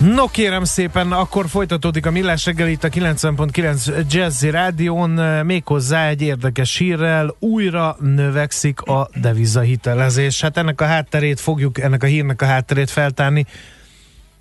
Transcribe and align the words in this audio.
No 0.00 0.26
kérem 0.26 0.64
szépen, 0.64 1.12
akkor 1.12 1.48
folytatódik 1.48 2.06
a 2.06 2.10
Millás 2.10 2.44
reggel 2.44 2.68
itt 2.68 2.84
a 2.84 2.88
90.9 2.88 4.10
Jazzy 4.10 4.50
Rádión, 4.50 5.10
méghozzá 5.46 6.08
egy 6.08 6.22
érdekes 6.22 6.76
hírrel, 6.76 7.34
újra 7.38 7.96
növekszik 8.00 8.80
a 8.80 9.08
devizahitelezés. 9.20 10.40
Hát 10.40 10.56
ennek 10.56 10.80
a 10.80 10.84
hátterét 10.84 11.40
fogjuk, 11.40 11.78
ennek 11.78 12.02
a 12.02 12.06
hírnek 12.06 12.42
a 12.42 12.44
hátterét 12.44 12.90
feltárni. 12.90 13.46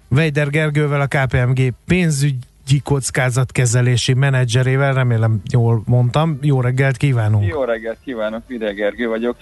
Vejder 0.08 0.50
Gergővel, 0.50 1.02
a 1.02 1.08
KPMG 1.08 1.74
pénzügyi 1.88 2.82
kockázatkezelési 2.84 4.14
menedzserével, 4.14 4.94
remélem 4.94 5.42
jól 5.52 5.84
mondtam. 5.86 6.38
Jó 6.42 6.62
reggelt 6.62 6.98
kívánunk! 6.98 7.48
Jó 7.48 7.64
reggelt 7.64 7.98
kívánok, 8.04 8.42
Vider 8.48 8.74
Gergő 8.74 9.08
vagyok. 9.08 9.38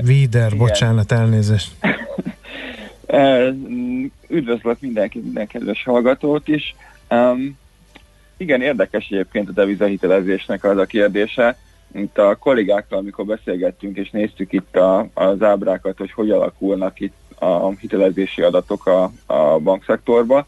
Vider, 0.00 0.56
bocsánat, 0.56 1.12
elnézést. 1.12 1.70
Üdvözlök 4.32 4.80
mindenkit, 4.80 5.22
minden 5.22 5.46
kedves 5.46 5.84
hallgatót 5.84 6.48
is. 6.48 6.74
Um, 7.10 7.58
igen, 8.36 8.62
érdekes 8.62 9.08
egyébként 9.10 9.48
a 9.48 9.52
devizahitelezésnek 9.52 10.64
az 10.64 10.78
a 10.78 10.86
kérdése. 10.86 11.56
Itt 11.94 12.18
a 12.18 12.36
kollégákkal, 12.36 12.98
amikor 12.98 13.24
beszélgettünk 13.24 13.96
és 13.96 14.10
néztük 14.10 14.52
itt 14.52 14.76
a, 14.76 15.08
az 15.14 15.42
ábrákat, 15.42 15.98
hogy 15.98 16.12
hogy 16.12 16.30
alakulnak 16.30 17.00
itt 17.00 17.14
a 17.38 17.70
hitelezési 17.70 18.42
adatok 18.42 18.86
a, 18.86 19.10
a 19.26 19.58
bankszektorba, 19.58 20.46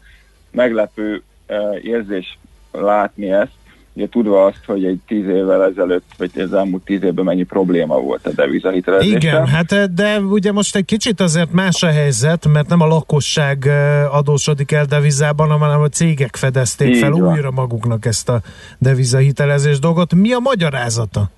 meglepő 0.51 1.23
uh, 1.47 1.85
érzés 1.85 2.37
látni 2.71 3.31
ezt, 3.31 3.53
ugye 3.95 4.09
tudva 4.09 4.45
azt, 4.45 4.65
hogy 4.65 4.85
egy 4.85 4.99
tíz 5.07 5.27
évvel 5.27 5.63
ezelőtt, 5.63 6.03
vagy 6.17 6.31
az 6.35 6.53
elmúlt 6.53 6.83
tíz 6.83 7.03
évben 7.03 7.25
mennyi 7.25 7.43
probléma 7.43 7.99
volt 7.99 8.27
a 8.27 8.31
devizahitelezéssel. 8.31 9.17
Igen, 9.17 9.47
hát 9.47 9.93
de 9.93 10.19
ugye 10.19 10.51
most 10.51 10.75
egy 10.75 10.85
kicsit 10.85 11.19
azért 11.19 11.51
más 11.51 11.83
a 11.83 11.87
helyzet, 11.87 12.47
mert 12.47 12.69
nem 12.69 12.81
a 12.81 12.87
lakosság 12.87 13.69
adósodik 14.11 14.71
el 14.71 14.85
devizában, 14.85 15.49
hanem 15.49 15.81
a 15.81 15.87
cégek 15.87 16.35
fedezték 16.35 16.87
Így 16.87 16.97
fel 16.97 17.11
van. 17.11 17.31
újra 17.31 17.51
maguknak 17.51 18.05
ezt 18.05 18.29
a 18.29 18.41
devizahitelezés 18.77 19.79
dolgot. 19.79 20.13
Mi 20.13 20.31
a 20.31 20.39
magyarázata? 20.39 21.29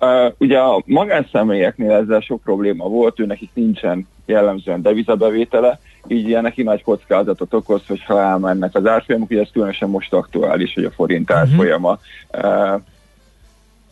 Uh, 0.00 0.32
ugye 0.38 0.58
a 0.58 0.82
magánszemélyeknél 0.86 1.92
ezzel 1.92 2.20
sok 2.20 2.42
probléma 2.42 2.88
volt, 2.88 3.20
ő 3.20 3.26
nekik 3.26 3.50
nincsen 3.54 4.06
jellemzően 4.26 4.82
devizabevétele, 4.82 5.80
így 6.08 6.40
neki 6.40 6.62
nagy 6.62 6.82
kockázatot 6.82 7.54
okoz, 7.54 7.86
hogyha 7.86 8.20
elmennek 8.20 8.74
az 8.74 8.86
árfolyamok, 8.86 9.30
ugye 9.30 9.40
ez 9.40 9.48
különösen 9.52 9.88
most 9.88 10.12
aktuális, 10.12 10.74
hogy 10.74 10.84
a 10.84 10.90
forint 10.90 11.28
mhm. 11.28 11.38
árfolyama 11.38 11.98
uh-huh. 12.32 12.80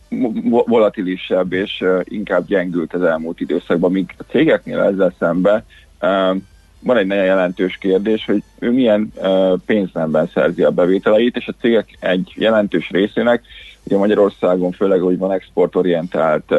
uh, 0.09 0.67
volatilisebb 0.67 1.53
és 1.53 1.81
uh, 1.81 1.99
inkább 2.03 2.47
gyengült 2.47 2.93
az 2.93 3.01
elmúlt 3.01 3.39
időszakban, 3.39 3.91
míg 3.91 4.15
a 4.17 4.23
cégeknél 4.29 4.79
ezzel 4.79 5.13
szemben 5.19 5.63
uh, 6.01 6.41
van 6.79 6.97
egy 6.97 7.07
nagyon 7.07 7.23
jelentős 7.23 7.77
kérdés, 7.77 8.25
hogy 8.25 8.43
ő 8.59 8.71
milyen 8.71 9.13
pénznemben 9.65 10.29
szerzi 10.33 10.63
a 10.63 10.71
bevételeit, 10.71 11.35
és 11.35 11.47
a 11.47 11.55
cégek 11.59 11.97
egy 11.99 12.33
jelentős 12.35 12.89
részének, 12.89 13.43
ugye 13.83 13.97
Magyarországon 13.97 14.71
főleg, 14.71 14.99
hogy 14.99 15.17
van 15.17 15.31
exportorientált 15.31 16.53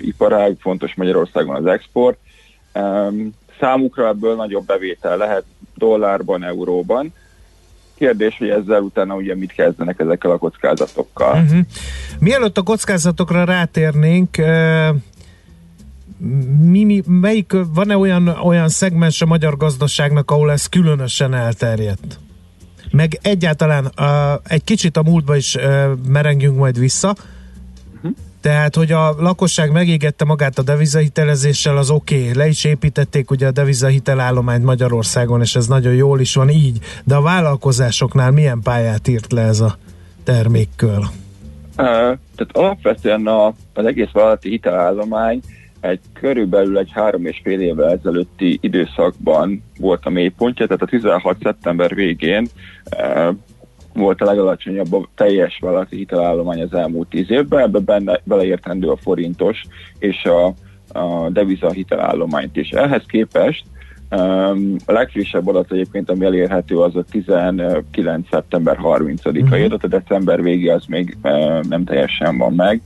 iparág, 0.00 0.56
fontos 0.60 0.94
Magyarországon 0.94 1.56
az 1.56 1.66
export, 1.66 2.18
um, 2.74 3.30
számukra 3.60 4.08
ebből 4.08 4.34
nagyobb 4.36 4.66
bevétel 4.66 5.16
lehet 5.16 5.44
dollárban, 5.74 6.44
euróban. 6.44 7.12
Kérdés, 7.94 8.36
hogy 8.38 8.48
ezzel 8.48 8.80
utána 8.80 9.14
ugye 9.14 9.34
mit 9.34 9.52
kezdenek 9.52 10.00
ezekkel 10.00 10.30
a 10.30 10.38
kockázatokkal. 10.38 11.42
Uh-huh. 11.42 11.58
Mielőtt 12.18 12.58
a 12.58 12.62
kockázatokra 12.62 13.44
rátérnénk, 13.44 14.36
mi, 16.60 16.84
mi, 16.84 17.02
melyik, 17.06 17.52
van-e 17.74 17.96
olyan, 17.96 18.28
olyan 18.28 18.68
szegmens 18.68 19.22
a 19.22 19.26
magyar 19.26 19.56
gazdaságnak, 19.56 20.30
ahol 20.30 20.50
ez 20.50 20.66
különösen 20.66 21.34
elterjedt? 21.34 22.18
Meg 22.90 23.18
egyáltalán 23.22 23.84
uh, 23.84 24.40
egy 24.44 24.64
kicsit 24.64 24.96
a 24.96 25.02
múltba 25.02 25.36
is 25.36 25.54
uh, 25.54 25.62
merengjünk 26.06 26.56
majd 26.56 26.78
vissza, 26.78 27.14
tehát, 28.40 28.74
hogy 28.74 28.92
a 28.92 29.14
lakosság 29.18 29.72
megégette 29.72 30.24
magát 30.24 30.58
a 30.58 30.62
devizahitelezéssel, 30.62 31.76
az 31.76 31.90
oké, 31.90 32.20
okay. 32.20 32.34
le 32.34 32.48
is 32.48 32.64
építették 32.64 33.30
ugye 33.30 33.46
a 33.46 33.50
devizahitelállományt 33.50 34.64
Magyarországon, 34.64 35.40
és 35.40 35.56
ez 35.56 35.66
nagyon 35.66 35.94
jól 35.94 36.20
is 36.20 36.34
van 36.34 36.48
így, 36.48 36.78
de 37.04 37.14
a 37.14 37.22
vállalkozásoknál 37.22 38.30
milyen 38.30 38.60
pályát 38.62 39.08
írt 39.08 39.32
le 39.32 39.42
ez 39.42 39.60
a 39.60 39.76
termékkör? 40.24 40.98
Tehát 41.76 42.50
alapvetően 42.52 43.26
a, 43.26 43.46
az 43.74 43.84
egész 43.84 44.10
vállalati 44.12 44.48
hitelállomány 44.48 45.40
egy 45.80 46.00
körülbelül 46.12 46.78
egy 46.78 46.90
három 46.92 47.26
és 47.26 47.40
fél 47.42 47.60
évvel 47.60 47.90
ezelőtti 47.90 48.58
időszakban 48.62 49.62
volt 49.78 50.06
a 50.06 50.10
mélypontja, 50.10 50.66
tehát 50.66 50.82
a 50.82 50.86
16. 50.86 51.36
szeptember 51.42 51.94
végén 51.94 52.48
volt 53.94 54.20
a 54.20 54.24
legalacsonyabb 54.24 54.92
a 54.92 55.08
teljes 55.14 55.58
vállalati 55.60 55.96
hitelállomány 55.96 56.62
az 56.62 56.74
elmúlt 56.74 57.08
tíz 57.08 57.30
évben, 57.30 57.60
ebbe 57.60 57.78
benne, 57.78 58.20
beleértendő 58.24 58.88
a 58.88 58.96
forintos 58.96 59.62
és 59.98 60.24
a, 60.24 60.46
a 60.98 61.28
deviza 61.30 61.70
hitelállományt 61.70 62.56
is. 62.56 62.70
Ehhez 62.70 63.04
képest 63.06 63.64
um, 64.10 64.76
a 64.86 64.92
legfrissebb 64.92 65.48
adat 65.48 65.72
egyébként, 65.72 66.10
ami 66.10 66.24
elérhető, 66.24 66.78
az 66.78 66.96
a 66.96 67.04
19. 67.10 68.28
szeptember 68.30 68.78
30-ai 68.82 69.42
uh-huh. 69.42 69.64
adat, 69.64 69.84
a 69.84 69.88
december 69.88 70.42
vége 70.42 70.74
az 70.74 70.84
még 70.86 71.16
uh, 71.22 71.62
nem 71.62 71.84
teljesen 71.84 72.38
van 72.38 72.52
meg. 72.52 72.80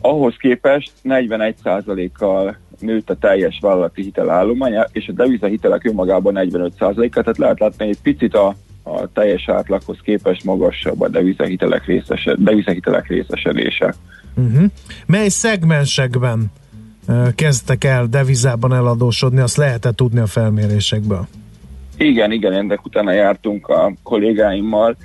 Ahhoz 0.00 0.36
képest 0.36 0.92
41%-kal 1.04 2.56
nőtt 2.80 3.10
a 3.10 3.16
teljes 3.16 3.58
vállalati 3.60 4.02
hitelállomány, 4.02 4.74
és 4.92 5.08
a 5.08 5.12
deviza 5.12 5.46
hitelek 5.46 5.84
önmagában 5.84 6.34
45%-kal, 6.36 7.22
tehát 7.22 7.38
lehet 7.38 7.60
látni, 7.60 7.84
hogy 7.84 7.94
egy 7.94 8.02
picit 8.02 8.34
a 8.34 8.54
a 8.88 9.08
teljes 9.12 9.48
átlaghoz 9.48 9.98
képest 10.02 10.44
magasabb 10.44 11.00
a 11.00 11.08
devizahitelek, 11.08 11.86
részese, 11.86 12.34
devizahitelek 12.38 13.08
részesedése. 13.08 13.94
Uh-huh. 14.34 14.64
Mely 15.06 15.28
szegmensekben 15.28 16.52
uh, 17.08 17.34
kezdtek 17.34 17.84
el 17.84 18.06
devizában 18.06 18.74
eladósodni, 18.74 19.40
azt 19.40 19.56
lehet-e 19.56 19.92
tudni 19.92 20.18
a 20.18 20.26
felmérésekből? 20.26 21.26
Igen, 21.96 22.32
igen, 22.32 22.52
ennek 22.52 22.84
utána 22.84 23.12
jártunk 23.12 23.68
a 23.68 23.92
kollégáimmal. 24.02 24.96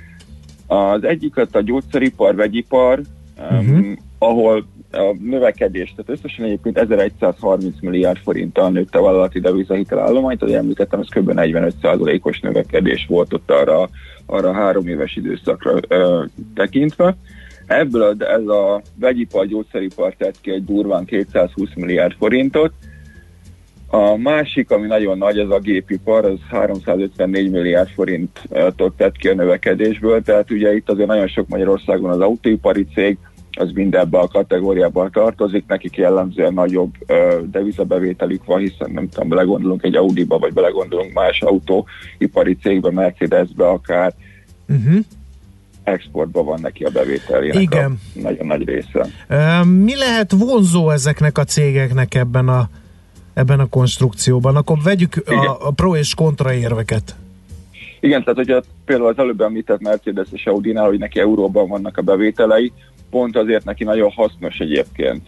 Az 0.66 1.04
egyiket 1.04 1.54
a 1.54 1.62
gyógyszeripar, 1.62 2.34
vegyipar, 2.34 3.00
uh-huh. 3.38 3.68
um, 3.68 3.98
ahol 4.18 4.66
a 4.92 5.16
növekedés, 5.20 5.94
tehát 5.96 6.10
összesen 6.10 6.44
egyébként 6.44 6.78
1130 6.78 7.80
milliárd 7.80 8.18
forinttal 8.18 8.70
nőtt 8.70 8.94
a 8.94 9.02
vállalati 9.02 9.40
devizahitel 9.40 9.98
állományt, 9.98 10.42
ahogy 10.42 10.54
említettem, 10.54 11.00
ez 11.00 11.08
kb. 11.08 11.30
45%-os 11.34 12.40
növekedés 12.40 13.06
volt 13.08 13.32
ott 13.32 13.50
arra, 13.50 13.88
arra 14.26 14.48
a 14.48 14.52
három 14.52 14.86
éves 14.86 15.16
időszakra 15.16 15.78
ö, 15.88 16.24
tekintve. 16.54 17.16
Ebből 17.66 18.16
ez 18.18 18.46
a 18.46 18.82
vegyipar, 18.94 19.46
gyógyszeripar 19.46 20.14
tett 20.14 20.40
ki 20.40 20.50
egy 20.50 20.64
durván 20.64 21.04
220 21.04 21.68
milliárd 21.74 22.12
forintot, 22.18 22.72
a 23.94 24.16
másik, 24.16 24.70
ami 24.70 24.86
nagyon 24.86 25.18
nagy, 25.18 25.38
az 25.38 25.50
a 25.50 25.58
gépipar, 25.58 26.24
az 26.24 26.38
354 26.50 27.50
milliárd 27.50 27.88
forintot 27.88 28.96
tett 28.96 29.16
ki 29.16 29.28
a 29.28 29.34
növekedésből, 29.34 30.22
tehát 30.22 30.50
ugye 30.50 30.74
itt 30.74 30.90
azért 30.90 31.08
nagyon 31.08 31.28
sok 31.28 31.48
Magyarországon 31.48 32.10
az 32.10 32.20
autóipari 32.20 32.86
cég, 32.94 33.18
az 33.58 33.70
mind 33.74 33.94
ebbe 33.94 34.18
a 34.18 34.28
kategóriába 34.28 35.10
tartozik, 35.10 35.64
nekik 35.66 35.96
jellemzően 35.96 36.54
nagyobb 36.54 36.94
ö, 37.06 37.40
devizabevételük 37.50 38.44
van, 38.44 38.58
hiszen 38.58 38.90
nem 38.90 39.08
tudom, 39.08 39.28
belegondolunk 39.28 39.82
egy 39.82 39.96
Audi-ba, 39.96 40.38
vagy 40.38 40.52
belegondolunk 40.52 41.12
más 41.12 41.42
autóipari 41.42 42.56
cégbe, 42.62 42.90
Mercedesbe 42.90 43.68
akár, 43.68 44.14
uh-huh. 44.68 44.98
exportban 45.82 46.44
van 46.44 46.60
neki 46.60 46.84
a 46.84 46.90
bevételének 46.90 47.60
Igen. 47.60 47.98
a 48.14 48.20
nagyon 48.20 48.46
nagy 48.46 48.64
része. 48.64 49.06
Mi 49.64 49.96
lehet 49.96 50.32
vonzó 50.32 50.90
ezeknek 50.90 51.38
a 51.38 51.44
cégeknek 51.44 52.14
ebben 52.14 52.48
a, 52.48 52.68
ebben 53.34 53.60
a 53.60 53.66
konstrukcióban? 53.66 54.56
Akkor 54.56 54.78
vegyük 54.82 55.22
a, 55.26 55.66
a 55.66 55.70
pro 55.70 55.96
és 55.96 56.14
kontra 56.14 56.52
érveket. 56.52 57.14
Igen, 58.00 58.20
tehát 58.22 58.36
hogyha 58.36 58.62
például 58.84 59.08
az 59.08 59.18
előbb 59.18 59.40
említett 59.40 59.80
Mercedes 59.80 60.26
és 60.32 60.46
Audi-nál, 60.46 60.86
hogy 60.86 60.98
neki 60.98 61.20
euróban 61.20 61.68
vannak 61.68 61.96
a 61.96 62.02
bevételei, 62.02 62.72
pont 63.12 63.36
azért 63.36 63.64
neki 63.64 63.84
nagyon 63.84 64.10
hasznos 64.10 64.58
egyébként. 64.58 65.22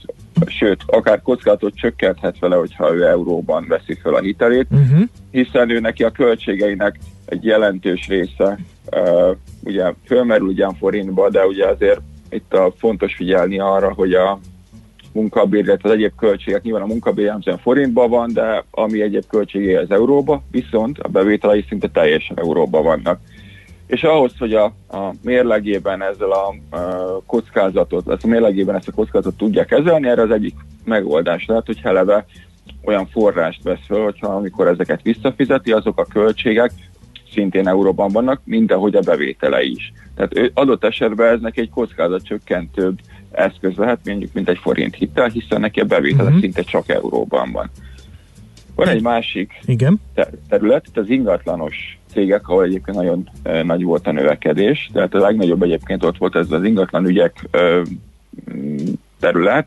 Sőt, 0.46 0.82
akár 0.86 1.22
kockázatot 1.22 1.74
csökkenthet 1.74 2.38
vele, 2.38 2.56
hogyha 2.56 2.94
ő 2.94 3.06
euróban 3.06 3.64
veszi 3.68 3.94
fel 4.02 4.14
a 4.14 4.20
hitelét, 4.20 4.66
uh-huh. 4.70 5.02
hiszen 5.30 5.70
ő 5.70 5.80
neki 5.80 6.04
a 6.04 6.10
költségeinek 6.10 6.98
egy 7.24 7.44
jelentős 7.44 8.08
része 8.08 8.58
uh, 8.92 9.36
ugye 9.64 9.92
fölmerül 10.06 10.46
ugyan 10.46 10.74
forintba, 10.74 11.30
de 11.30 11.46
ugye 11.46 11.66
azért 11.66 12.00
itt 12.30 12.54
a 12.54 12.72
fontos 12.76 13.14
figyelni 13.14 13.58
arra, 13.58 13.92
hogy 13.92 14.14
a 14.14 14.38
munkabér, 15.12 15.64
illetve 15.64 15.88
az 15.88 15.94
egyéb 15.94 16.12
költségek, 16.16 16.62
nyilván 16.62 16.82
a 16.82 16.86
munkabér 16.86 17.24
jellemzően 17.24 17.58
forintban 17.58 18.10
van, 18.10 18.32
de 18.32 18.64
ami 18.70 19.02
egyéb 19.02 19.24
költségei 19.28 19.74
az 19.74 19.90
euróba, 19.90 20.42
viszont 20.50 20.98
a 20.98 21.08
bevételei 21.08 21.64
szinte 21.68 21.88
teljesen 21.88 22.38
euróba 22.38 22.82
vannak 22.82 23.20
és 23.86 24.02
ahhoz, 24.02 24.32
hogy 24.38 24.54
a, 24.54 24.64
a 24.88 25.12
mérlegében 25.22 26.02
ezzel 26.02 26.30
a, 26.30 26.76
a 26.76 27.22
kockázatot, 27.26 28.08
ezt 28.08 28.24
a 28.24 28.28
mérlegében 28.28 28.74
ezt 28.74 28.88
a 28.88 28.92
kockázatot 28.92 29.36
tudja 29.36 29.64
kezelni, 29.64 30.08
erre 30.08 30.22
az 30.22 30.30
egyik 30.30 30.54
megoldás 30.84 31.46
lehet, 31.46 31.66
hogy 31.66 31.80
heleve 31.80 32.26
olyan 32.84 33.06
forrást 33.06 33.62
vesz 33.62 33.84
föl, 33.86 34.04
hogyha 34.04 34.26
amikor 34.26 34.68
ezeket 34.68 35.02
visszafizeti, 35.02 35.72
azok 35.72 35.98
a 35.98 36.04
költségek 36.04 36.70
szintén 37.32 37.68
euróban 37.68 38.12
vannak, 38.12 38.40
mint 38.44 38.72
ahogy 38.72 38.94
a 38.94 39.00
bevétele 39.00 39.62
is. 39.62 39.92
Tehát 40.14 40.50
adott 40.54 40.84
esetben 40.84 41.32
ez 41.32 41.40
neki 41.40 41.60
egy 41.60 41.70
kockázatcsökkentőbb 41.70 42.98
eszköz 43.30 43.76
lehet, 43.76 43.98
mondjuk 44.04 44.32
mint 44.32 44.48
egy 44.48 44.58
forint 44.58 44.94
hitel, 44.94 45.28
hiszen 45.28 45.60
neki 45.60 45.80
a 45.80 45.84
bevétele 45.84 46.22
uh-huh. 46.22 46.40
szinte 46.40 46.62
csak 46.62 46.88
euróban 46.88 47.52
van. 47.52 47.70
Van 48.74 48.88
egy 48.88 49.02
másik 49.02 49.60
Igen. 49.64 50.00
terület, 50.48 50.86
itt 50.86 50.96
az 50.96 51.08
ingatlanos 51.08 51.98
cégek, 52.14 52.48
ahol 52.48 52.64
egyébként 52.64 52.96
nagyon 52.96 53.28
nagy 53.62 53.82
volt 53.82 54.06
a 54.06 54.12
növekedés, 54.12 54.90
tehát 54.92 55.14
a 55.14 55.18
legnagyobb 55.18 55.62
egyébként 55.62 56.04
ott 56.04 56.18
volt 56.18 56.36
ez 56.36 56.50
az 56.50 56.64
ingatlan 56.64 57.06
ügyek 57.06 57.48
e, 57.50 57.82
terület, 59.20 59.66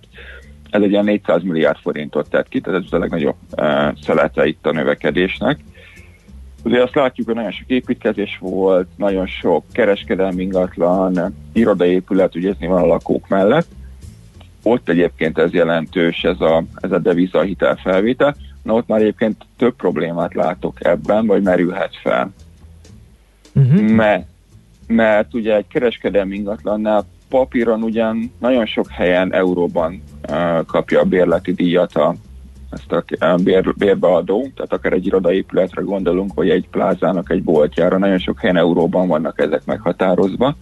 ez 0.70 0.82
egy 0.82 0.92
ilyen 0.92 1.04
400 1.04 1.44
milliárd 1.44 1.78
forintot 1.78 2.30
tett 2.30 2.48
ki, 2.48 2.62
tehát 2.62 2.84
ez 2.84 2.94
a 2.94 2.98
legnagyobb 2.98 3.36
szelete 4.02 4.46
itt 4.46 4.66
a 4.66 4.72
növekedésnek. 4.72 5.60
Ugye 6.64 6.84
azt 6.84 6.96
látjuk, 6.96 7.28
hogy 7.28 7.36
nagyon 7.36 7.52
sok 7.52 7.70
építkezés 7.70 8.38
volt, 8.40 8.88
nagyon 8.96 9.28
sok 9.28 9.64
kereskedelmi 9.72 10.42
ingatlan, 10.42 11.36
irodaépület, 11.54 12.36
ugye 12.36 12.50
ez 12.50 12.68
van 12.68 12.82
a 12.82 12.86
lakók 12.86 13.28
mellett. 13.28 13.68
Ott 14.70 14.90
egyébként 14.90 15.38
ez 15.38 15.52
jelentős, 15.52 16.24
ez 16.24 16.42
a, 16.42 16.64
ez 16.76 16.92
a 16.92 17.00
deviza 17.00 17.42
hitelfelvétel. 17.42 18.36
Na 18.64 18.74
ott 18.74 18.88
már 18.88 19.02
egyébként 19.02 19.46
több 19.58 19.76
problémát 19.76 20.34
látok 20.34 20.86
ebben, 20.86 21.26
vagy 21.26 21.42
merülhet 21.42 21.96
fel. 22.02 22.34
Uh-huh. 23.56 23.82
Mert, 23.82 24.28
mert 24.88 25.34
ugye 25.34 25.56
egy 25.56 25.68
kereskedelmi 25.68 26.36
ingatlannál 26.36 27.06
papíron 27.30 27.84
ugyan 27.84 28.32
nagyon 28.40 28.66
sok 28.66 28.90
helyen 28.90 29.34
euróban 29.34 30.04
uh, 30.30 30.66
kapja 30.66 31.00
a 31.00 31.04
bérleti 31.04 31.54
díjat 31.54 31.96
a, 31.96 32.16
ezt 32.70 32.92
a 32.92 33.36
bér, 33.44 33.74
bérbeadó, 33.78 34.48
tehát 34.56 34.74
akár 34.74 34.94
egy 34.94 35.06
irodaépületre 35.06 35.82
gondolunk, 35.82 36.34
vagy 36.34 36.50
egy 36.50 36.68
plázának 36.70 37.32
egy 37.32 37.44
boltjára, 37.44 37.98
nagyon 37.98 38.20
sok 38.20 38.40
helyen 38.40 38.58
euróban 38.58 39.08
vannak 39.08 39.40
ezek 39.40 39.66
meghatározva. 39.66 40.56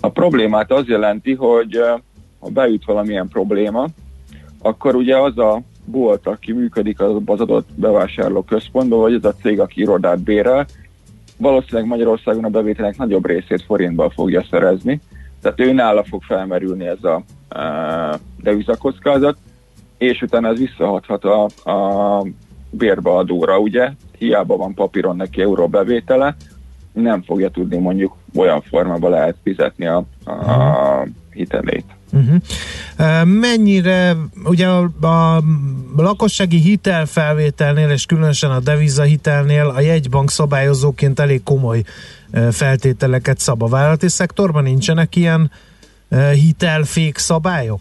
A 0.00 0.10
problémát 0.10 0.72
az 0.72 0.86
jelenti, 0.86 1.34
hogy 1.34 1.80
ha 2.38 2.48
beüt 2.48 2.84
valamilyen 2.84 3.28
probléma, 3.28 3.86
akkor 4.62 4.94
ugye 4.94 5.18
az 5.18 5.38
a 5.38 5.62
bolt, 5.84 6.26
aki 6.26 6.52
működik 6.52 7.00
az 7.00 7.40
adott 7.40 7.68
bevásárló 7.74 8.42
központban, 8.42 8.98
vagy 9.00 9.14
az 9.14 9.24
a 9.24 9.34
cég, 9.42 9.60
aki 9.60 9.80
irodát 9.80 10.18
bérel, 10.18 10.66
valószínűleg 11.36 11.86
Magyarországon 11.86 12.44
a 12.44 12.48
bevételek 12.48 12.96
nagyobb 12.96 13.26
részét 13.26 13.62
forintban 13.62 14.10
fogja 14.10 14.44
szerezni, 14.50 15.00
tehát 15.42 15.60
ő 15.60 15.72
nála 15.72 16.04
fog 16.04 16.22
felmerülni 16.22 16.86
ez 16.86 17.04
a 17.04 17.22
e, 17.48 18.18
devizakockázat, 18.42 19.36
és 19.98 20.22
utána 20.22 20.48
ez 20.48 20.58
visszahathat 20.58 21.24
a, 21.24 21.70
a 21.70 22.22
bérbeadóra, 22.70 23.58
ugye? 23.58 23.90
Hiába 24.18 24.56
van 24.56 24.74
papíron 24.74 25.16
neki 25.16 25.40
euró 25.40 25.68
bevétele, 25.68 26.36
nem 26.92 27.22
fogja 27.22 27.50
tudni 27.50 27.78
mondjuk 27.78 28.16
olyan 28.34 28.60
formában 28.60 29.10
lehet 29.10 29.36
fizetni 29.42 29.86
a, 29.86 30.04
a 30.24 31.06
hitelét. 31.30 31.84
Uh-huh. 32.12 33.24
Mennyire, 33.24 34.16
ugye 34.44 34.66
a, 34.66 35.06
a 35.06 35.42
lakossági 35.96 36.58
hitelfelvételnél, 36.58 37.90
és 37.90 38.06
különösen 38.06 38.50
a 38.50 38.60
deviza 38.60 39.02
hitelnél 39.02 39.72
a 39.76 39.80
jegybank 39.80 40.30
szabályozóként 40.30 41.20
elég 41.20 41.42
komoly 41.42 41.82
feltételeket 42.50 43.38
szab 43.38 43.62
a 43.62 43.66
vállalati 43.66 44.08
szektorban, 44.08 44.62
nincsenek 44.62 45.16
ilyen 45.16 45.50
hitelfék 46.32 47.16
szabályok? 47.16 47.80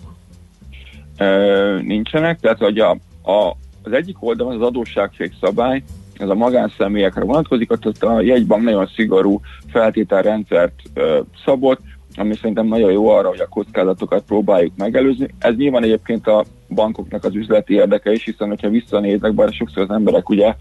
nincsenek, 1.82 2.40
tehát 2.40 2.58
hogy 2.58 2.80
a, 2.80 2.90
a, 3.24 3.56
az 3.84 3.92
egyik 3.92 4.16
oldalon 4.20 4.56
az 4.56 4.62
adósságfék 4.62 5.34
szabály, 5.42 5.84
ez 6.18 6.30
a 6.30 6.34
magánszemélyekre 6.34 7.24
vonatkozik, 7.24 7.72
ott 7.72 8.04
a 8.04 8.22
jegybank 8.22 8.64
nagyon 8.64 8.90
szigorú 8.96 9.42
feltételrendszert 9.72 10.74
ö, 10.94 11.20
szabott, 11.46 11.80
ami 12.18 12.36
szerintem 12.36 12.68
nagyon 12.68 12.92
jó 12.92 13.10
arra, 13.10 13.28
hogy 13.28 13.40
a 13.40 13.48
kockázatokat 13.48 14.24
próbáljuk 14.24 14.74
megelőzni. 14.78 15.28
Ez 15.40 15.56
nyilván 15.56 15.84
egyébként 15.84 16.28
a 16.28 16.46
bankoknak 16.70 17.24
az 17.24 17.36
üzleti 17.36 17.74
érdeke 17.74 18.12
is, 18.12 18.24
hiszen 18.24 18.48
hogyha 18.48 18.70
visszanéznek, 18.70 19.34
bár 19.34 19.52
sokszor 19.52 19.84
az 19.84 19.90
emberek 19.90 20.30
ugye 20.30 20.56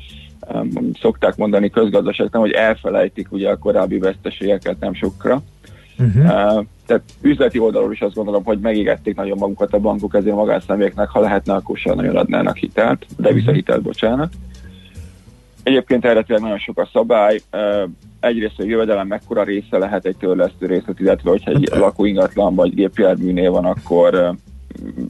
um, 0.52 0.90
szokták 1.00 1.36
mondani 1.36 1.70
közgazdaságtan, 1.70 2.40
hogy 2.40 2.50
elfelejtik 2.50 3.32
ugye 3.32 3.50
a 3.50 3.58
korábbi 3.58 3.98
veszteségeket 3.98 4.80
nem 4.80 4.94
sokra. 4.94 5.42
Uh-huh. 5.98 6.24
Uh, 6.24 6.64
tehát 6.86 7.02
üzleti 7.20 7.58
oldalról 7.58 7.92
is 7.92 8.00
azt 8.00 8.14
gondolom, 8.14 8.44
hogy 8.44 8.58
megégették 8.58 9.16
nagyon 9.16 9.38
magukat 9.38 9.72
a 9.72 9.78
bankok, 9.78 10.14
ezért 10.14 10.34
magánszemélyeknek, 10.34 11.08
ha 11.08 11.20
lehetne, 11.20 11.54
akkor 11.54 11.78
sem 11.78 11.94
nagyon 11.94 12.16
adnának 12.16 12.56
hitelt, 12.56 13.06
de 13.16 13.32
visszahitelt, 13.32 13.82
bocsánat. 13.82 14.32
Egyébként 15.66 16.04
erre 16.04 16.24
nagyon 16.26 16.58
sok 16.58 16.78
a 16.78 16.88
szabály. 16.92 17.40
Egyrészt 18.20 18.58
a 18.58 18.64
jövedelem 18.64 19.06
mekkora 19.06 19.42
része 19.42 19.78
lehet 19.78 20.04
egy 20.04 20.16
törlesztő 20.16 20.66
részlet, 20.66 21.00
illetve 21.00 21.30
hogyha 21.30 21.50
egy 21.50 21.68
hát, 21.70 21.80
lakóingatlan 21.80 22.54
vagy 22.54 22.74
gépjárműnél 22.74 23.50
van, 23.50 23.64
akkor 23.64 24.34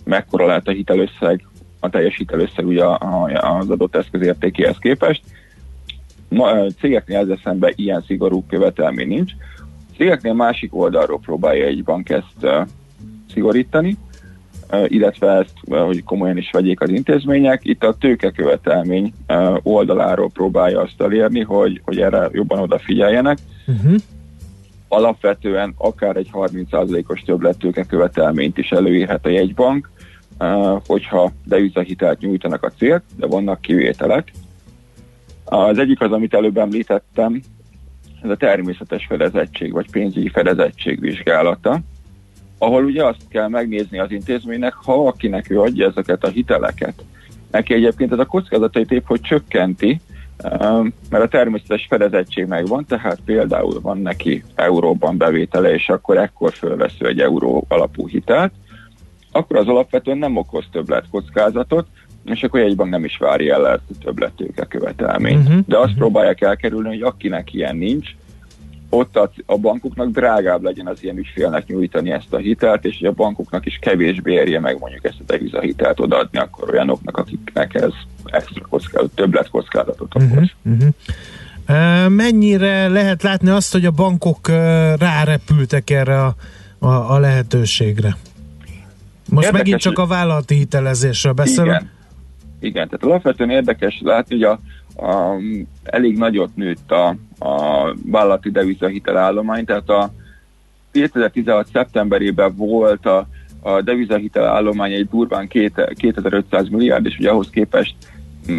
mekkora 0.04 0.46
lehet 0.46 0.68
a 0.68 0.70
hitelösszeg, 0.70 1.46
a 1.80 1.90
teljes 1.90 2.16
hitelösszeg 2.16 2.66
ugye 2.66 2.84
az 3.40 3.70
adott 3.70 3.96
eszköz 3.96 4.22
értékéhez 4.22 4.78
képest. 4.78 5.22
Ma, 6.28 6.66
cégeknél 6.80 7.18
ezzel 7.18 7.40
szemben 7.42 7.72
ilyen 7.74 8.02
szigorú 8.06 8.44
követelmény 8.48 9.08
nincs. 9.08 9.32
Cégeknél 9.96 10.32
másik 10.32 10.74
oldalról 10.74 11.18
próbálja 11.18 11.64
egy 11.64 11.84
bank 11.84 12.08
ezt 12.08 12.66
szigorítani, 13.32 13.96
illetve 14.86 15.30
ezt, 15.30 15.54
hogy 15.68 16.04
komolyan 16.04 16.36
is 16.36 16.50
vegyék 16.52 16.80
az 16.80 16.90
intézmények. 16.90 17.60
Itt 17.64 17.84
a 17.84 17.94
tőkekövetelmény 17.94 19.12
oldaláról 19.62 20.30
próbálja 20.30 20.80
azt 20.80 21.00
elérni, 21.00 21.40
hogy, 21.40 21.80
hogy 21.84 22.00
erre 22.00 22.28
jobban 22.32 22.58
odafigyeljenek. 22.58 23.38
Uh-huh. 23.66 23.94
Alapvetően 24.88 25.74
akár 25.78 26.16
egy 26.16 26.30
30%-os 26.32 27.22
követelményt 27.88 28.58
is 28.58 28.70
előírhet 28.70 29.26
a 29.26 29.28
jegybank, 29.28 29.90
hogyha 30.86 31.32
devizahitelt 31.44 32.20
nyújtanak 32.20 32.62
a 32.62 32.72
célt, 32.78 33.02
de 33.16 33.26
vannak 33.26 33.60
kivételek. 33.60 34.32
Az 35.44 35.78
egyik 35.78 36.00
az, 36.00 36.12
amit 36.12 36.34
előbb 36.34 36.56
említettem, 36.56 37.42
ez 38.22 38.30
a 38.30 38.36
természetes 38.36 39.06
fedezettség, 39.06 39.72
vagy 39.72 39.90
pénzügyi 39.90 40.28
fedezettség 40.28 41.00
vizsgálata 41.00 41.80
ahol 42.58 42.84
ugye 42.84 43.04
azt 43.04 43.20
kell 43.28 43.48
megnézni 43.48 43.98
az 43.98 44.10
intézménynek, 44.10 44.74
ha 44.74 45.06
akinek 45.06 45.50
ő 45.50 45.60
adja 45.60 45.86
ezeket 45.86 46.24
a 46.24 46.28
hiteleket, 46.28 47.04
neki 47.50 47.74
egyébként 47.74 48.12
ez 48.12 48.18
a 48.18 48.24
kockázatait 48.24 48.92
épp, 48.92 49.06
hogy 49.06 49.20
csökkenti, 49.20 50.00
um, 50.44 50.92
mert 51.10 51.24
a 51.24 51.28
természetes 51.28 51.86
fedezettség 51.88 52.46
megvan, 52.46 52.84
tehát 52.84 53.18
például 53.24 53.80
van 53.80 53.98
neki 53.98 54.44
euróban 54.54 55.16
bevétele, 55.16 55.74
és 55.74 55.88
akkor 55.88 56.16
ekkor 56.16 56.52
fölvesző 56.52 57.06
egy 57.06 57.20
euró 57.20 57.64
alapú 57.68 58.08
hitelt, 58.08 58.52
akkor 59.32 59.56
az 59.56 59.68
alapvetően 59.68 60.18
nem 60.18 60.36
okoz 60.36 60.64
többlet 60.72 61.04
kockázatot, 61.10 61.86
és 62.24 62.42
akkor 62.42 62.60
egyben 62.60 62.88
nem 62.88 63.04
is 63.04 63.16
várja 63.16 63.54
el 63.54 63.68
ezt 63.68 63.90
a 63.90 64.04
többletőke 64.04 64.64
követelményt. 64.64 65.48
Uh-huh. 65.48 65.64
De 65.66 65.76
azt 65.76 65.84
uh-huh. 65.84 65.98
próbálják 65.98 66.40
elkerülni, 66.40 66.88
hogy 66.88 67.02
akinek 67.02 67.54
ilyen 67.54 67.76
nincs, 67.76 68.10
ott 68.96 69.16
a, 69.16 69.30
a 69.46 69.58
bankoknak 69.58 70.10
drágább 70.10 70.62
legyen 70.62 70.86
az 70.86 71.02
ilyen 71.02 71.16
ügyfélnek 71.16 71.66
nyújtani 71.66 72.10
ezt 72.10 72.32
a 72.32 72.36
hitelt, 72.36 72.84
és 72.84 72.96
hogy 72.98 73.08
a 73.08 73.12
bankoknak 73.12 73.66
is 73.66 73.78
kevésbé 73.80 74.32
érje 74.32 74.60
meg 74.60 74.78
mondjuk 74.78 75.04
ezt 75.04 75.20
a 75.20 75.24
deviza 75.26 75.60
hitelt 75.60 76.00
odaadni 76.00 76.38
akkor 76.38 76.70
olyanoknak, 76.70 77.16
akiknek 77.16 77.74
ez 77.74 77.92
extra 78.24 78.66
kockázat, 78.68 79.10
többlet 79.14 79.48
kockázatot 79.48 80.14
okoz. 80.14 80.28
Uh-huh, 80.30 80.48
uh-huh. 80.62 82.08
Mennyire 82.08 82.88
lehet 82.88 83.22
látni 83.22 83.48
azt, 83.48 83.72
hogy 83.72 83.84
a 83.84 83.90
bankok 83.90 84.48
rárepültek 84.98 85.90
erre 85.90 86.24
a, 86.24 86.34
a, 86.78 87.12
a 87.14 87.18
lehetőségre? 87.18 88.16
Most 89.30 89.46
érdekes, 89.46 89.52
megint 89.52 89.80
csak 89.80 89.98
a 89.98 90.06
vállalati 90.06 90.54
hitelezésről 90.54 91.32
beszélünk. 91.32 91.76
Igen, 91.76 91.90
igen 92.60 92.88
tehát 92.88 93.04
alapvetően 93.04 93.50
érdekes 93.50 94.00
látni, 94.04 94.34
hogy 94.34 94.44
a, 94.44 94.60
a, 94.96 95.36
elég 95.84 96.18
nagyot 96.18 96.56
nőtt 96.56 96.90
a, 96.90 97.08
a 97.38 97.94
vállalati 98.04 98.50
devizahitel 98.50 99.16
állomány, 99.16 99.64
tehát 99.64 99.88
a 99.88 100.12
2016. 100.92 101.68
szeptemberében 101.72 102.56
volt 102.56 103.06
a, 103.06 103.28
a 103.60 103.80
devizahitel 103.82 104.46
állomány 104.46 104.92
egy 104.92 105.08
durván 105.08 105.48
2500 105.94 106.68
milliárd, 106.68 107.06
és 107.06 107.18
ugye 107.18 107.30
ahhoz 107.30 107.50
képest 107.50 107.94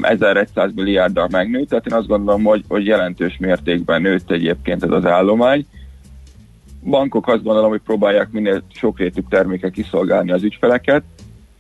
1100 0.02 0.72
milliárddal 0.76 1.28
megnőtt, 1.32 1.70
tehát 1.70 1.88
én 1.88 1.94
azt 1.94 2.08
gondolom, 2.08 2.44
hogy, 2.44 2.64
hogy 2.68 2.86
jelentős 2.86 3.38
mértékben 3.40 4.02
nőtt 4.02 4.32
egyébként 4.32 4.84
ez 4.84 4.92
az 4.92 5.06
állomány. 5.06 5.66
Bankok 6.84 7.28
azt 7.28 7.44
gondolom, 7.44 7.70
hogy 7.70 7.82
próbálják 7.86 8.32
minél 8.32 8.64
sokrétűbb 8.74 9.28
termékek 9.30 9.72
kiszolgálni 9.72 10.32
az 10.32 10.44
ügyfeleket, 10.44 11.04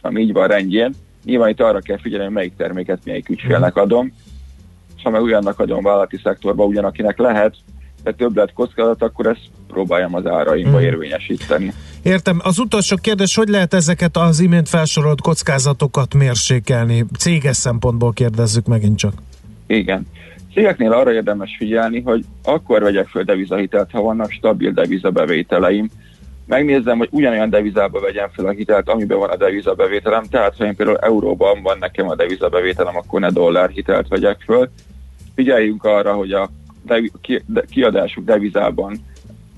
ami 0.01 0.21
így 0.21 0.33
van 0.33 0.47
rendjén. 0.47 0.93
Nyilván 1.23 1.49
itt 1.49 1.61
arra 1.61 1.79
kell 1.79 1.97
figyelni, 1.97 2.33
melyik 2.33 2.55
terméket 2.55 3.05
melyik 3.05 3.29
ügyfélnek 3.29 3.75
adom, 3.75 4.11
ha 5.03 5.09
meg 5.09 5.21
olyannak 5.21 5.59
adom 5.59 5.83
vállalati 5.83 6.19
szektorba, 6.23 6.63
ugyanakinek 6.63 7.17
lehet, 7.17 7.55
több 8.03 8.35
lett 8.35 8.53
kockázat, 8.53 9.01
akkor 9.01 9.25
ezt 9.25 9.49
próbáljam 9.67 10.15
az 10.15 10.25
áraimba 10.25 10.77
mm. 10.77 10.81
érvényesíteni. 10.81 11.73
Értem. 12.03 12.39
Az 12.43 12.59
utolsó 12.59 12.97
kérdés, 13.01 13.35
hogy 13.35 13.47
lehet 13.47 13.73
ezeket 13.73 14.17
az 14.17 14.39
imént 14.39 14.69
felsorolt 14.69 15.21
kockázatokat 15.21 16.13
mérsékelni? 16.13 17.05
Céges 17.17 17.57
szempontból 17.57 18.13
kérdezzük 18.13 18.65
megint 18.65 18.97
csak. 18.97 19.13
Igen. 19.67 20.07
Cégeknél 20.53 20.91
arra 20.91 21.13
érdemes 21.13 21.55
figyelni, 21.57 22.01
hogy 22.01 22.25
akkor 22.43 22.81
vegyek 22.81 23.07
föl 23.07 23.23
devizahitelt, 23.23 23.91
ha 23.91 24.01
vannak 24.01 24.31
stabil 24.31 24.71
devizabevételeim. 24.71 25.89
Megnézem, 26.45 26.97
hogy 26.97 27.07
ugyanolyan 27.11 27.49
devizába 27.49 27.99
vegyem 27.99 28.29
fel 28.31 28.45
a 28.45 28.49
hitelt, 28.49 28.89
amiben 28.89 29.17
van 29.17 29.29
a 29.29 29.35
devizabevételem. 29.35 30.23
Tehát, 30.23 30.57
ha 30.57 30.65
én 30.65 30.75
például 30.75 30.97
euróban 30.97 31.61
van 31.61 31.77
nekem 31.79 32.09
a 32.09 32.15
devizabevételem, 32.15 32.97
akkor 32.97 33.19
ne 33.19 33.29
dollár 33.29 33.69
hitelt 33.69 34.07
vegyek 34.07 34.41
föl. 34.45 34.69
Figyeljünk 35.37 35.83
arra, 35.83 36.13
hogy 36.13 36.31
a 36.31 36.49
kiadások 37.69 38.23
devizában 38.23 38.97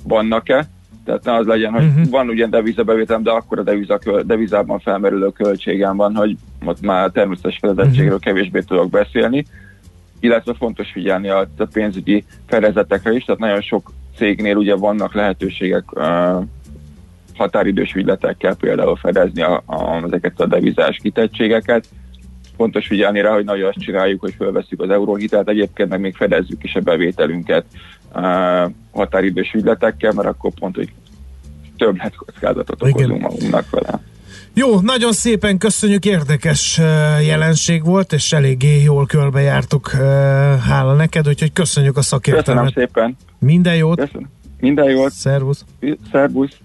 vannak-e, 0.03 0.67
tehát 1.05 1.23
ne 1.23 1.35
az 1.35 1.45
legyen, 1.45 1.71
hogy 1.71 1.85
uh-huh. 1.85 2.09
van 2.09 2.29
ugyan 2.29 2.49
devizabevételem, 2.49 3.23
de 3.23 3.31
akkor 3.31 3.59
a 3.59 3.63
deviza, 3.63 3.99
devizában 4.23 4.79
felmerülő 4.79 5.29
költségem 5.29 5.95
van, 5.95 6.15
hogy 6.15 6.37
ott 6.65 6.81
már 6.81 7.09
természetes 7.09 7.57
fedezettségről 7.57 8.05
uh-huh. 8.05 8.23
kevésbé 8.23 8.59
tudok 8.59 8.89
beszélni, 8.89 9.45
illetve 10.19 10.53
fontos 10.53 10.91
figyelni 10.91 11.29
a, 11.29 11.47
a 11.57 11.65
pénzügyi 11.73 12.23
fedezetekre 12.47 13.13
is, 13.13 13.23
tehát 13.23 13.41
nagyon 13.41 13.61
sok 13.61 13.91
cégnél 14.15 14.55
ugye 14.55 14.75
vannak 14.75 15.13
lehetőségek 15.13 15.95
uh, 15.95 16.43
határidős 17.35 17.93
ügyletekkel 17.93 18.55
például 18.55 18.95
fedezni 18.95 19.41
a, 19.41 19.63
a, 19.65 20.01
ezeket 20.05 20.39
a 20.39 20.45
devizás 20.45 20.99
kitettségeket. 21.01 21.85
Fontos 22.59 22.87
figyelni 22.87 23.21
rá, 23.21 23.33
hogy 23.33 23.45
nagyon 23.45 23.67
azt 23.67 23.79
csináljuk, 23.79 24.21
hogy 24.21 24.33
felveszünk 24.37 24.81
az 24.81 24.89
euróhitelt, 24.89 25.49
egyébként 25.49 25.89
meg 25.89 25.99
még 25.99 26.15
fedezzük 26.15 26.63
is 26.63 26.75
a 26.75 26.79
bevételünket 26.79 27.65
uh, 28.15 28.71
határidős 28.91 29.53
ügyletekkel, 29.53 30.11
mert 30.11 30.27
akkor 30.27 30.51
pont, 30.59 30.75
hogy 30.75 30.93
több 31.77 31.97
lehet 31.97 32.15
kockázatot 32.15 32.81
okozunk 32.81 33.21
magunknak 33.21 33.69
vele. 33.69 33.99
Jó, 34.53 34.79
nagyon 34.79 35.11
szépen 35.11 35.57
köszönjük, 35.57 36.05
érdekes 36.05 36.77
jelenség 37.25 37.83
volt, 37.85 38.13
és 38.13 38.33
eléggé 38.33 38.83
jól 38.83 39.05
körbejártuk, 39.05 39.89
hála 40.67 40.93
neked, 40.93 41.27
úgyhogy 41.27 41.53
köszönjük 41.53 41.97
a 41.97 42.01
szakértelmet. 42.01 42.73
Köszönöm 42.73 42.87
szépen. 42.87 43.17
Minden 43.39 43.75
jót. 43.75 43.99
Köszönöm. 43.99 44.29
Minden 44.59 44.89
jót. 44.89 45.11
Szervusz. 45.11 45.65
Szervusz. 46.11 46.57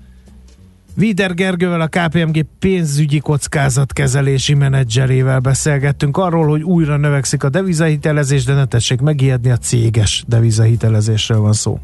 Vider 0.97 1.35
Gergővel, 1.35 1.81
a 1.81 1.87
KPMG 1.87 2.47
pénzügyi 2.59 3.19
kockázatkezelési 3.19 4.55
menedzserével 4.55 5.39
beszélgettünk 5.39 6.17
arról, 6.17 6.47
hogy 6.47 6.63
újra 6.63 6.97
növekszik 6.97 7.45
a 7.45 7.49
devizahitelezés, 7.49 8.45
de 8.45 8.55
ne 8.55 8.65
tessék 8.65 9.01
megijedni, 9.01 9.51
a 9.51 9.57
céges 9.57 10.25
devizahitelezésről 10.27 11.41
van 11.41 11.53
szó. 11.53 11.81